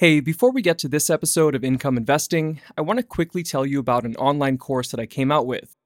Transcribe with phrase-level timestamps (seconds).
[0.00, 3.66] Hey, before we get to this episode of Income Investing, I want to quickly tell
[3.66, 5.76] you about an online course that I came out with.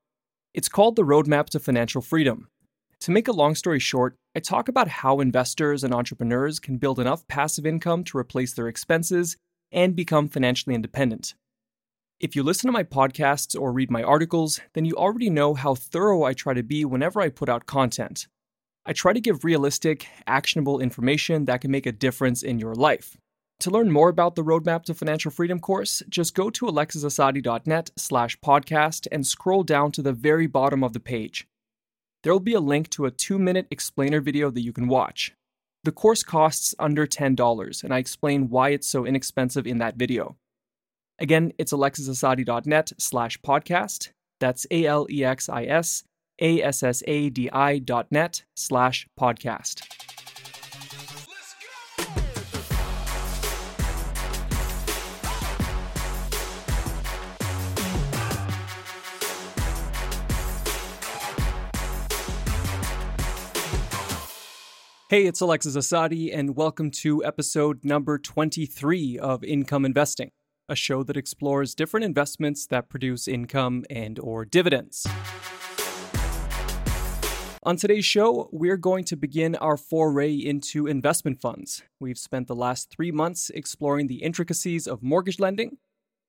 [0.52, 2.46] It's called The Roadmap to Financial Freedom.
[3.00, 7.00] To make a long story short, I talk about how investors and entrepreneurs can build
[7.00, 9.36] enough passive income to replace their expenses
[9.72, 11.34] and become financially independent.
[12.20, 15.74] If you listen to my podcasts or read my articles, then you already know how
[15.74, 18.28] thorough I try to be whenever I put out content.
[18.86, 23.16] I try to give realistic, actionable information that can make a difference in your life.
[23.60, 28.38] To learn more about the Roadmap to Financial Freedom course, just go to alexisassadi.net slash
[28.40, 31.46] podcast and scroll down to the very bottom of the page.
[32.22, 35.34] There will be a link to a two minute explainer video that you can watch.
[35.84, 40.36] The course costs under $10, and I explain why it's so inexpensive in that video.
[41.18, 44.10] Again, it's alexisassadi.net slash podcast.
[44.40, 46.04] That's A L E X I S
[46.40, 49.86] A S S A D I dot net slash podcast.
[65.10, 70.30] Hey, it's Alexis Assadi, and welcome to episode number 23 of Income Investing,
[70.66, 75.06] a show that explores different investments that produce income and or dividends.
[77.62, 81.82] On today's show, we're going to begin our foray into investment funds.
[82.00, 85.76] We've spent the last three months exploring the intricacies of mortgage lending,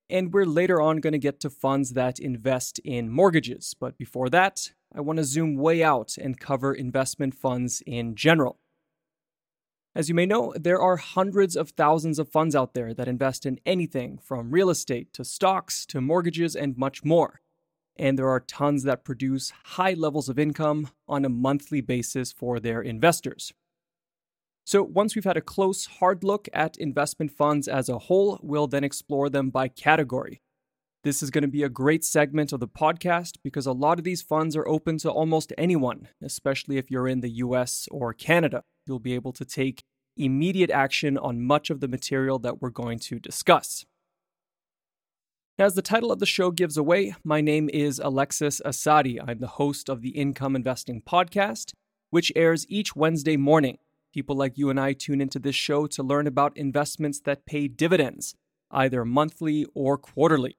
[0.10, 3.74] and we're later on going to get to funds that invest in mortgages.
[3.80, 8.60] But before that, I want to zoom way out and cover investment funds in general.
[9.96, 13.46] As you may know, there are hundreds of thousands of funds out there that invest
[13.46, 17.40] in anything from real estate to stocks to mortgages and much more.
[17.96, 22.60] And there are tons that produce high levels of income on a monthly basis for
[22.60, 23.54] their investors.
[24.66, 28.68] So, once we've had a close, hard look at investment funds as a whole, we'll
[28.68, 30.42] then explore them by category.
[31.06, 34.04] This is going to be a great segment of the podcast because a lot of
[34.04, 38.64] these funds are open to almost anyone, especially if you're in the US or Canada.
[38.88, 39.84] You'll be able to take
[40.18, 43.86] immediate action on much of the material that we're going to discuss.
[45.58, 49.20] As the title of the show gives away, my name is Alexis Assadi.
[49.26, 51.72] I'm the host of the Income Investing Podcast,
[52.10, 53.78] which airs each Wednesday morning.
[54.14, 57.70] People like you and I tune into this show to learn about investments that pay
[57.70, 58.36] dividends,
[58.70, 60.58] either monthly or quarterly.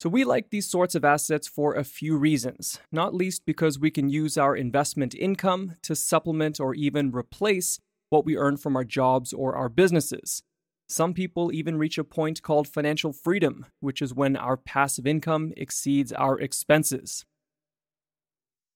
[0.00, 3.92] So, we like these sorts of assets for a few reasons, not least because we
[3.92, 7.78] can use our investment income to supplement or even replace
[8.12, 10.42] what we earn from our jobs or our businesses.
[10.88, 15.54] Some people even reach a point called financial freedom, which is when our passive income
[15.56, 17.24] exceeds our expenses.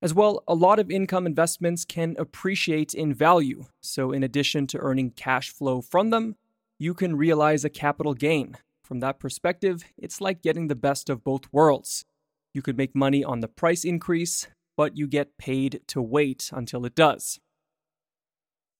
[0.00, 4.78] As well, a lot of income investments can appreciate in value, so in addition to
[4.78, 6.36] earning cash flow from them,
[6.78, 11.24] you can realize a capital gain, from that perspective, it's like getting the best of
[11.24, 12.04] both worlds.
[12.54, 14.46] You could make money on the price increase,
[14.76, 17.40] but you get paid to wait until it does.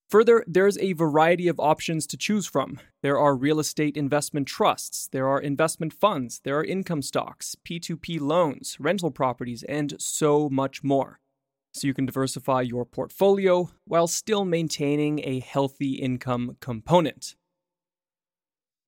[0.09, 2.78] Further, there's a variety of options to choose from.
[3.03, 8.21] There are real estate investment trusts, there are investment funds, there are income stocks, P2P
[8.21, 11.19] loans, rental properties, and so much more.
[11.75, 17.34] So you can diversify your portfolio while still maintaining a healthy income component.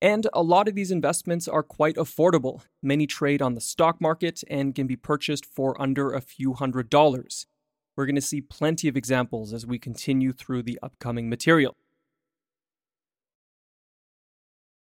[0.01, 2.63] And a lot of these investments are quite affordable.
[2.81, 6.89] Many trade on the stock market and can be purchased for under a few hundred
[6.89, 7.47] dollars.
[7.99, 11.77] We're going to see plenty of examples as we continue through the upcoming material.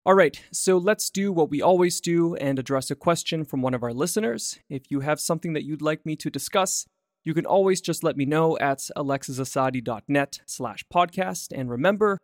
[0.06, 3.74] All right, so let's do what we always do and address a question from one
[3.74, 4.60] of our listeners.
[4.70, 6.86] If you have something that you'd like me to discuss,
[7.26, 11.52] you can always just let me know at alexisassadi.net slash podcast.
[11.54, 12.18] And remember,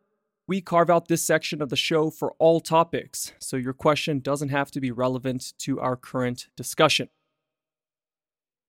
[0.47, 4.49] we carve out this section of the show for all topics, so your question doesn't
[4.49, 7.09] have to be relevant to our current discussion.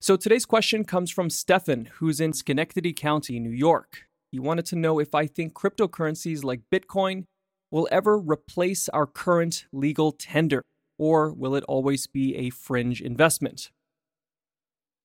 [0.00, 4.06] So today's question comes from Stefan, who's in Schenectady County, New York.
[4.31, 7.25] He wanted to know if I think cryptocurrencies like Bitcoin
[7.70, 10.62] will ever replace our current legal tender,
[10.98, 13.71] or will it always be a fringe investment?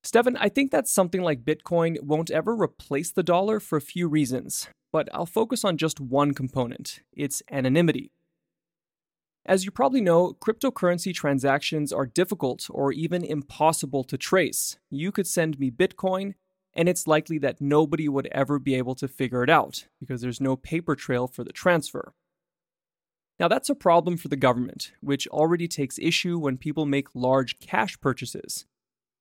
[0.04, 4.07] Stefan, I think that something like Bitcoin won't ever replace the dollar for a few
[4.07, 8.12] reasons but I'll focus on just one component its anonymity.
[9.45, 14.78] As you probably know, cryptocurrency transactions are difficult or even impossible to trace.
[14.90, 16.36] You could send me Bitcoin,
[16.74, 20.40] and it's likely that nobody would ever be able to figure it out because there's
[20.40, 22.13] no paper trail for the transfer.
[23.38, 27.60] Now, that's a problem for the government, which already takes issue when people make large
[27.60, 28.66] cash purchases.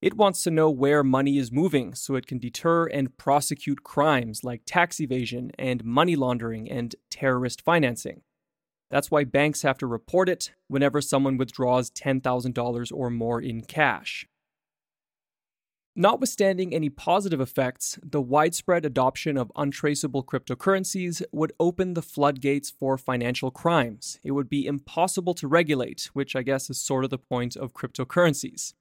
[0.01, 4.45] It wants to know where money is moving so it can deter and prosecute crimes
[4.45, 8.23] like tax evasion and money laundering and terrorist financing.
[8.93, 14.27] That's why banks have to report it whenever someone withdraws $10,000 or more in cash.
[15.97, 22.99] Notwithstanding any positive effects, the widespread adoption of untraceable cryptocurrencies would open the floodgates for
[22.99, 24.21] financial crimes.
[24.23, 27.73] It would be impossible to regulate, which I guess is sort of the point of
[27.73, 28.75] cryptocurrencies.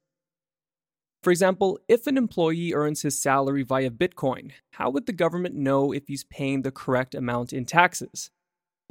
[1.22, 5.90] For example, if an employee earns his salary via Bitcoin, how would the government know
[5.92, 8.30] if he's paying the correct amount in taxes?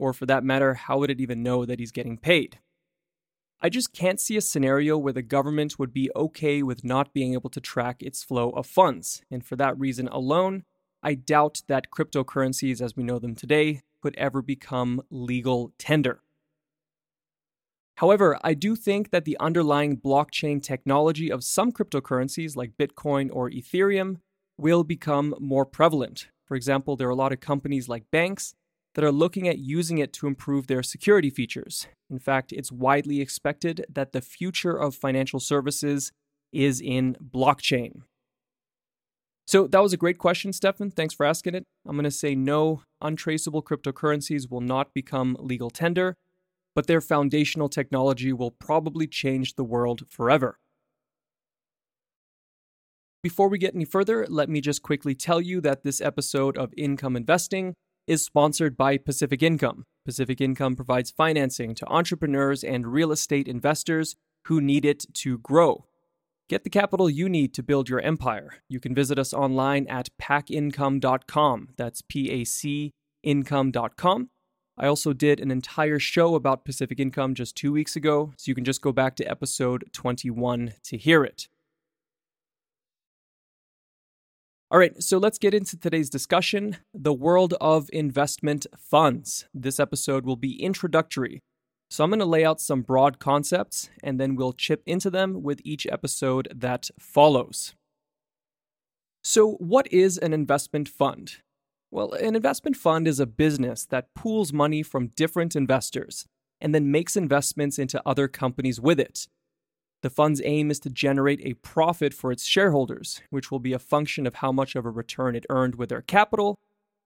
[0.02, 2.58] Or for that matter, how would it even know that he's getting paid?
[3.62, 7.34] I just can't see a scenario where the government would be okay with not being
[7.34, 9.22] able to track its flow of funds.
[9.30, 10.64] And for that reason alone,
[11.04, 16.24] I doubt that cryptocurrencies as we know them today could ever become legal tender.
[17.98, 23.52] However, I do think that the underlying blockchain technology of some cryptocurrencies like Bitcoin or
[23.52, 24.22] Ethereum
[24.58, 26.30] will become more prevalent.
[26.44, 28.56] For example, there are a lot of companies like banks
[28.96, 31.88] that are looking at using it to improve their security features.
[32.10, 36.12] In fact, it's widely expected that the future of financial services
[36.52, 38.02] is in blockchain.
[39.48, 40.92] So that was a great question, Stefan.
[40.92, 41.66] Thanks for asking it.
[41.86, 46.16] I'm going to say no, untraceable cryptocurrencies will not become legal tender
[46.76, 50.58] but their foundational technology will probably change the world forever.
[53.24, 56.74] Before we get any further, let me just quickly tell you that this episode of
[56.76, 57.76] Income Investing
[58.12, 59.86] is sponsored by Pacific Income.
[60.04, 64.18] Pacific Income provides financing to entrepreneurs and real estate investors
[64.48, 65.86] who need it to grow.
[66.50, 68.56] Get the capital you need to build your empire.
[68.68, 71.70] You can visit us online at pacincome.com.
[71.78, 72.92] That's P A C
[73.24, 74.30] income.com.
[74.78, 78.56] I also did an entire show about Pacific Income just two weeks ago, so you
[78.56, 81.48] can just go back to episode 21 to hear it.
[84.72, 89.44] All right, so let's get into today's discussion the world of investment funds.
[89.54, 91.42] This episode will be introductory.
[91.90, 95.44] So I'm going to lay out some broad concepts and then we'll chip into them
[95.44, 97.76] with each episode that follows.
[99.26, 101.40] So, what is an investment fund?
[101.92, 106.28] Well, an investment fund is a business that pools money from different investors
[106.62, 109.28] and then makes investments into other companies with it.
[110.02, 113.80] The fund's aim is to generate a profit for its shareholders, which will be a
[113.80, 116.58] function of how much of a return it earned with their capital,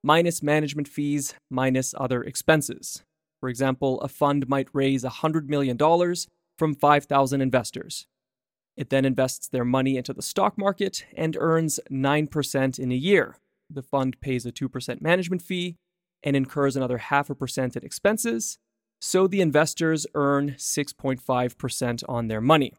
[0.03, 3.03] minus management fees, minus other expenses.
[3.39, 5.77] For example, a fund might raise $100 million
[6.57, 8.07] from 5,000 investors.
[8.77, 13.38] It then invests their money into the stock market and earns 9% in a year,
[13.69, 15.75] the fund pays a 2% management fee
[16.24, 18.57] and incurs another half a percent in expenses,
[19.00, 22.74] so the investors earn 6.5% on their money.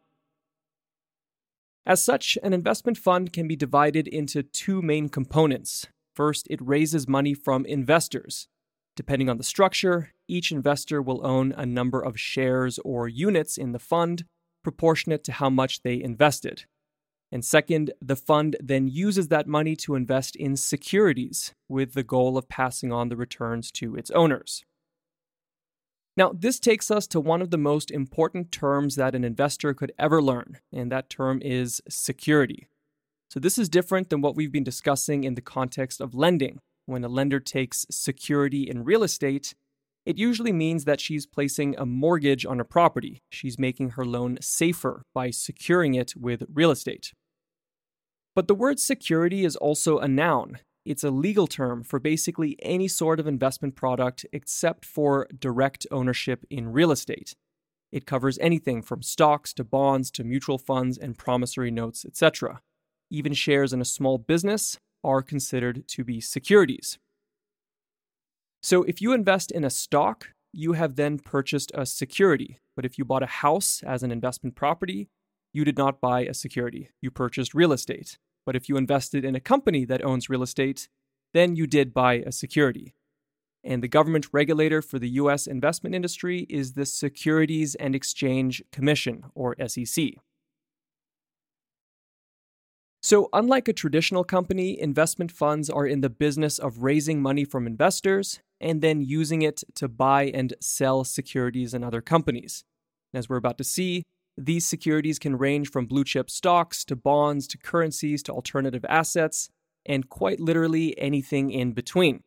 [1.86, 5.86] As such, an investment fund can be divided into two main components.
[6.16, 8.48] First, it raises money from investors.
[8.96, 13.70] Depending on the structure, each investor will own a number of shares or units in
[13.70, 14.24] the fund
[14.64, 16.64] proportionate to how much they invested.
[17.30, 22.36] And second, the fund then uses that money to invest in securities with the goal
[22.36, 24.64] of passing on the returns to its owners.
[26.16, 29.92] Now, this takes us to one of the most important terms that an investor could
[29.98, 32.68] ever learn, and that term is security.
[33.28, 36.58] So, this is different than what we've been discussing in the context of lending.
[36.86, 39.54] When a lender takes security in real estate,
[40.06, 43.22] it usually means that she's placing a mortgage on a property.
[43.28, 47.12] She's making her loan safer by securing it with real estate.
[48.34, 50.60] But the word security is also a noun.
[50.86, 56.44] It's a legal term for basically any sort of investment product except for direct ownership
[56.48, 57.34] in real estate.
[57.90, 62.60] It covers anything from stocks to bonds to mutual funds and promissory notes, etc.
[63.10, 66.98] Even shares in a small business are considered to be securities.
[68.62, 72.58] So if you invest in a stock, you have then purchased a security.
[72.76, 75.08] But if you bought a house as an investment property,
[75.52, 76.90] you did not buy a security.
[77.02, 78.18] You purchased real estate.
[78.46, 80.88] But if you invested in a company that owns real estate,
[81.34, 82.94] then you did buy a security.
[83.64, 89.24] And the government regulator for the US investment industry is the Securities and Exchange Commission,
[89.34, 90.14] or SEC.
[93.02, 97.66] So, unlike a traditional company, investment funds are in the business of raising money from
[97.66, 102.64] investors and then using it to buy and sell securities in other companies.
[103.12, 104.04] As we're about to see,
[104.36, 109.50] these securities can range from blue chip stocks to bonds to currencies to alternative assets,
[109.84, 112.22] and quite literally anything in between.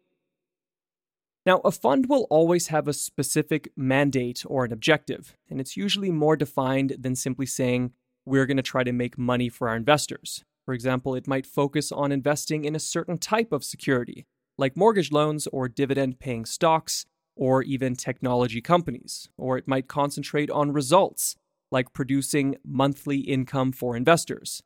[1.45, 6.11] Now, a fund will always have a specific mandate or an objective, and it's usually
[6.11, 7.93] more defined than simply saying,
[8.25, 10.43] we're going to try to make money for our investors.
[10.65, 14.25] For example, it might focus on investing in a certain type of security,
[14.57, 20.51] like mortgage loans or dividend paying stocks, or even technology companies, or it might concentrate
[20.51, 21.37] on results,
[21.71, 24.61] like producing monthly income for investors.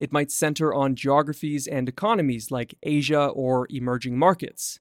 [0.00, 4.78] It might center on geographies and economies like Asia or emerging markets.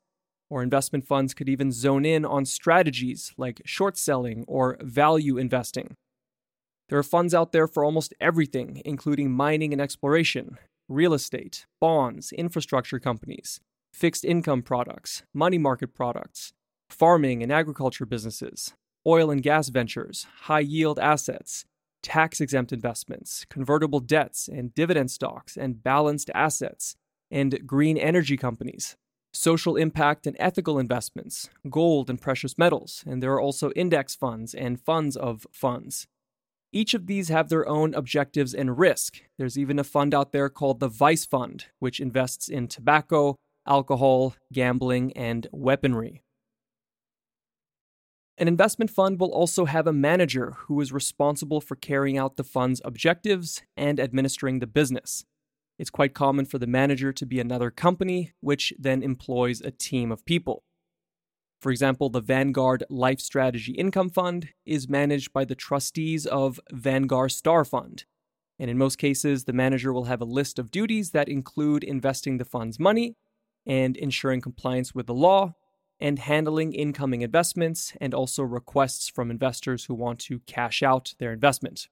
[0.50, 5.96] Or investment funds could even zone in on strategies like short selling or value investing.
[6.90, 10.58] There are funds out there for almost everything, including mining and exploration,
[10.90, 13.62] real estate, bonds, infrastructure companies,
[13.94, 16.54] fixed income products, money market products,
[16.90, 18.74] farming and agriculture businesses,
[19.06, 21.66] oil and gas ventures, high yield assets,
[22.02, 26.96] tax exempt investments, convertible debts and dividend stocks and balanced assets,
[27.32, 28.96] and green energy companies,
[29.34, 34.54] social impact and ethical investments, gold and precious metals, and there are also index funds
[34.54, 36.08] and funds of funds.
[36.72, 39.22] Each of these have their own objectives and risk.
[39.38, 43.36] There's even a fund out there called the Vice Fund, which invests in tobacco,
[43.68, 46.23] alcohol, gambling, and weaponry.
[48.38, 52.44] An investment fund will also have a manager who is responsible for carrying out the
[52.44, 55.24] fund's objectives and administering the business.
[55.78, 60.12] It's quite common for the manager to be another company, which then employs a team
[60.12, 60.64] of people.
[61.62, 67.32] For example, the Vanguard Life Strategy Income Fund is managed by the trustees of Vanguard
[67.32, 68.06] Star Fund.
[68.60, 72.38] And in most cases, the manager will have a list of duties that include investing
[72.38, 73.16] the fund's money
[73.66, 75.54] and ensuring compliance with the law
[76.00, 81.32] and handling incoming investments and also requests from investors who want to cash out their
[81.32, 81.88] investment.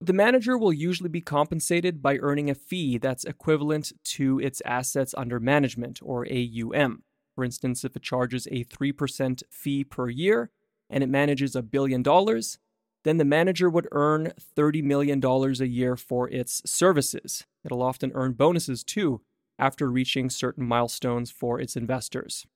[0.00, 5.14] The manager will usually be compensated by earning a fee that's equivalent to its assets
[5.16, 7.04] under management, or AUM.
[7.36, 10.50] For instance, if it charges a 3% fee per year
[10.90, 12.58] and it manages a billion dollars,
[13.04, 17.46] then the manager would earn $30 million a year for its services.
[17.64, 19.22] It'll often earn bonuses too
[19.58, 22.46] after reaching certain milestones for its investors.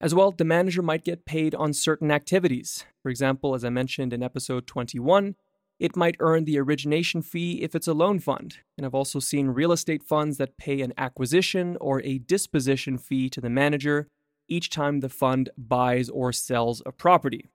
[0.00, 2.84] As well, the manager might get paid on certain activities.
[3.02, 5.36] For example, as I mentioned in episode 21,
[5.78, 8.58] it might earn the origination fee if it's a loan fund.
[8.76, 13.30] And I've also seen real estate funds that pay an acquisition or a disposition fee
[13.30, 14.08] to the manager
[14.48, 17.50] each time the fund buys or sells a property.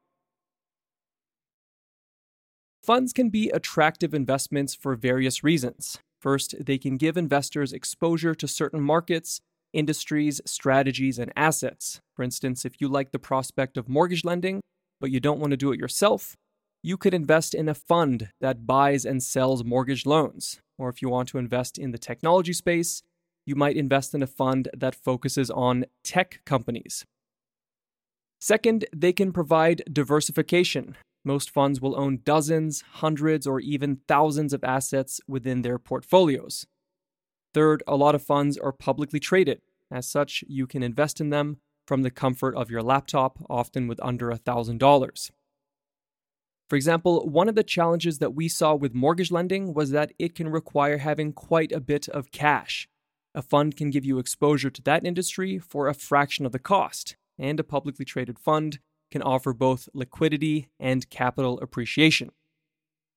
[2.83, 5.99] Funds can be attractive investments for various reasons.
[6.21, 9.41] First, they can give investors exposure to certain markets,
[9.73, 11.99] industries, strategies, and assets.
[12.15, 14.61] For instance, if you like the prospect of mortgage lending,
[14.99, 16.35] but you don't want to do it yourself,
[16.83, 20.59] you could invest in a fund that buys and sells mortgage loans.
[20.77, 23.01] Or if you want to invest in the technology space,
[23.45, 27.03] you might invest in a fund that focuses on tech companies.
[28.39, 30.95] Second, they can provide diversification.
[31.23, 36.65] Most funds will own dozens, hundreds, or even thousands of assets within their portfolios.
[37.53, 39.61] Third, a lot of funds are publicly traded.
[39.91, 43.99] As such, you can invest in them from the comfort of your laptop, often with
[44.01, 45.31] under $1,000.
[46.69, 50.33] For example, one of the challenges that we saw with mortgage lending was that it
[50.33, 52.87] can require having quite a bit of cash.
[53.35, 57.17] A fund can give you exposure to that industry for a fraction of the cost,
[57.37, 58.79] and a publicly traded fund
[59.11, 62.31] can offer both liquidity and capital appreciation.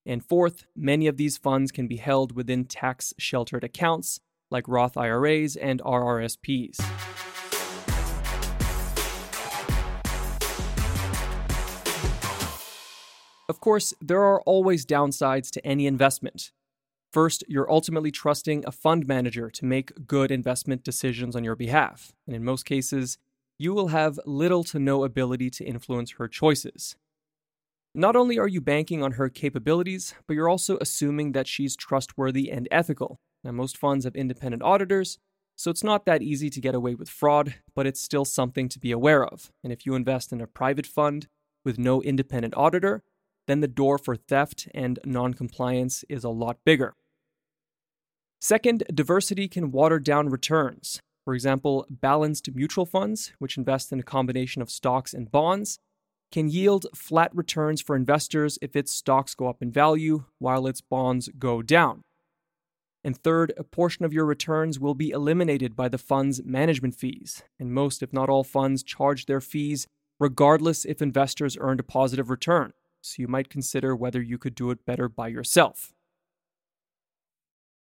[0.05, 4.21] And fourth, many of these funds can be held within tax sheltered accounts
[4.51, 6.79] like Roth IRAs and RRSPs.
[13.49, 16.51] Of course, there are always downsides to any investment.
[17.13, 22.13] First, you're ultimately trusting a fund manager to make good investment decisions on your behalf,
[22.27, 23.19] and in most cases,
[23.59, 26.97] you will have little to no ability to influence her choices.
[27.95, 32.51] Not only are you banking on her capabilities, but you're also assuming that she's trustworthy
[32.51, 33.21] and ethical.
[33.45, 35.19] Now, most funds have independent auditors,
[35.57, 38.81] so it's not that easy to get away with fraud, but it's still something to
[38.81, 39.53] be aware of.
[39.63, 41.29] And if you invest in a private fund
[41.65, 43.03] with no independent auditor,
[43.47, 46.95] then the door for theft and noncompliance is a lot bigger.
[48.41, 51.01] Second, diversity can water down returns.
[51.25, 55.79] For example, balanced mutual funds, which invest in a combination of stocks and bonds,
[56.31, 60.81] can yield flat returns for investors if its stocks go up in value while its
[60.81, 62.03] bonds go down.
[63.03, 67.43] And third, a portion of your returns will be eliminated by the fund's management fees,
[67.59, 69.87] and most, if not all, funds charge their fees
[70.19, 72.73] regardless if investors earned a positive return
[73.05, 75.93] so you might consider whether you could do it better by yourself.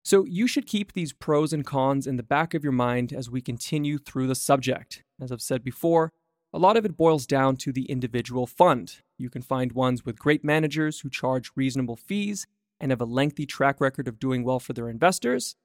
[0.07, 3.29] So, you should keep these pros and cons in the back of your mind as
[3.29, 5.03] we continue through the subject.
[5.21, 6.13] As I've said before,
[6.53, 8.99] a lot of it boils down to the individual fund.
[9.19, 12.47] You can find ones with great managers who charge reasonable fees
[12.79, 15.57] and have a lengthy track record of doing well for their investors.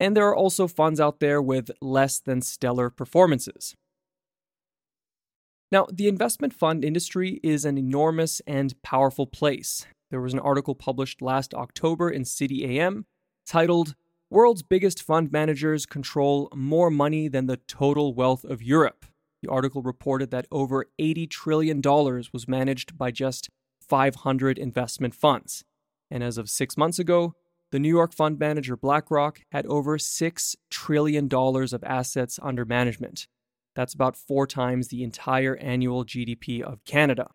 [0.00, 3.74] And there are also funds out there with less than stellar performances.
[5.70, 9.84] Now, the investment fund industry is an enormous and powerful place.
[10.10, 13.04] There was an article published last October in City AM
[13.44, 13.94] titled
[14.30, 19.06] World's Biggest Fund Managers Control More Money Than the Total Wealth of Europe.
[19.42, 25.64] The article reported that over $80 trillion was managed by just 500 investment funds.
[26.10, 27.34] And as of six months ago,
[27.70, 33.26] the New York fund manager BlackRock had over $6 trillion of assets under management.
[33.74, 37.30] That's about four times the entire annual GDP of Canada.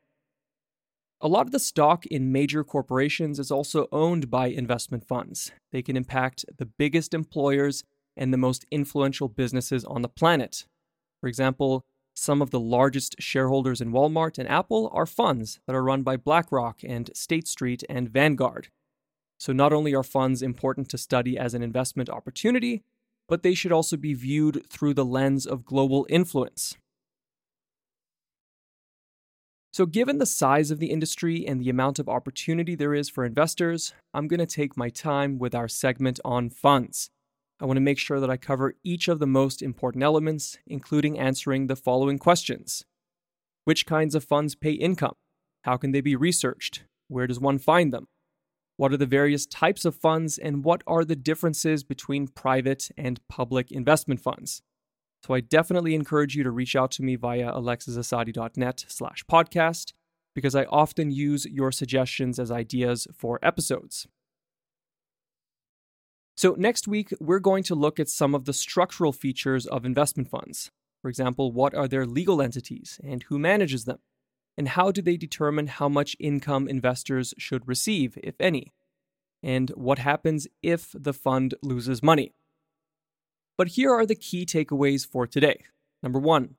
[1.21, 5.51] A lot of the stock in major corporations is also owned by investment funds.
[5.73, 7.83] They can impact the biggest employers
[8.15, 10.65] and the most influential businesses on the planet.
[11.19, 15.83] For example, some of the largest shareholders in Walmart and Apple are funds that are
[15.83, 18.69] run by BlackRock and State Street and Vanguard.
[19.37, 22.83] So, not only are funds important to study as an investment opportunity,
[23.27, 26.77] but they should also be viewed through the lens of global influence.
[29.71, 33.23] So, given the size of the industry and the amount of opportunity there is for
[33.23, 37.11] investors, I'm going to take my time with our segment on funds.
[37.59, 41.19] I want to make sure that I cover each of the most important elements, including
[41.19, 42.83] answering the following questions
[43.65, 45.15] Which kinds of funds pay income?
[45.63, 46.83] How can they be researched?
[47.07, 48.07] Where does one find them?
[48.77, 53.19] What are the various types of funds, and what are the differences between private and
[53.27, 54.63] public investment funds?
[55.25, 59.93] So I definitely encourage you to reach out to me via alexisassadi.net slash podcast
[60.33, 64.07] because I often use your suggestions as ideas for episodes.
[66.37, 70.29] So, next week, we're going to look at some of the structural features of investment
[70.29, 70.71] funds.
[71.01, 73.99] For example, what are their legal entities and who manages them?
[74.57, 78.73] And how do they determine how much income investors should receive, if any?
[79.43, 82.33] And what happens if the fund loses money?
[83.59, 85.65] But here are the key takeaways for today.
[86.01, 86.55] Number one,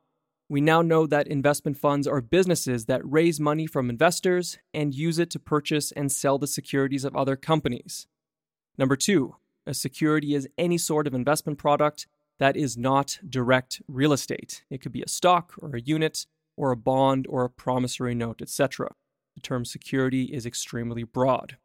[0.51, 5.19] we now know that investment funds are businesses that raise money from investors and use
[5.19, 8.07] it to purchase and sell the securities of other companies.
[8.77, 12.07] Number two, a security is any sort of investment product
[12.39, 14.63] that is not direct real estate.
[14.69, 18.43] It could be a stock or a unit or a bond or a promissory note,
[18.43, 18.91] etc.
[19.37, 21.57] The term security is extremely broad.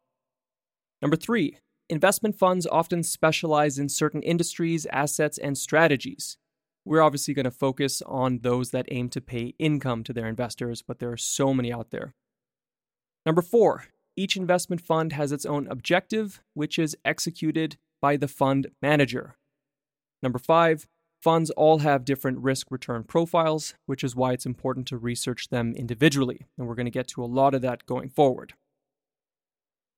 [1.02, 1.58] Number three,
[1.88, 6.36] investment funds often specialize in certain industries, assets, and strategies.
[6.84, 10.82] We're obviously going to focus on those that aim to pay income to their investors,
[10.82, 12.14] but there are so many out there.
[13.24, 18.68] Number four, each investment fund has its own objective, which is executed by the fund
[18.80, 19.36] manager.
[20.22, 20.86] Number five,
[21.20, 25.74] funds all have different risk return profiles, which is why it's important to research them
[25.74, 26.46] individually.
[26.56, 28.54] And we're going to get to a lot of that going forward.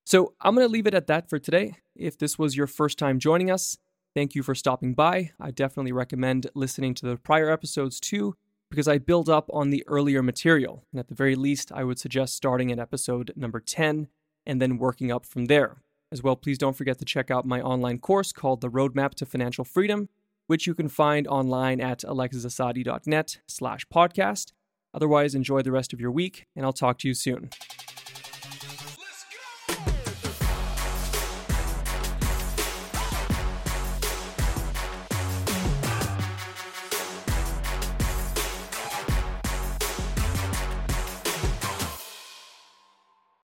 [0.08, 1.74] So I'm going to leave it at that for today.
[1.94, 3.76] If this was your first time joining us,
[4.14, 5.32] thank you for stopping by.
[5.38, 8.34] I definitely recommend listening to the prior episodes too,
[8.70, 10.86] because I build up on the earlier material.
[10.90, 14.08] And at the very least, I would suggest starting at episode number 10
[14.46, 15.82] and then working up from there.
[16.10, 19.26] As well, please don't forget to check out my online course called The Roadmap to
[19.26, 20.08] Financial Freedom,
[20.46, 24.52] which you can find online at alexisassadi.net slash podcast.
[24.94, 27.50] Otherwise, enjoy the rest of your week, and I'll talk to you soon.